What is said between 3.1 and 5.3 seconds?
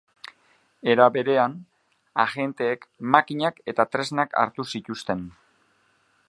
makinak eta tresnak hartu zituzten.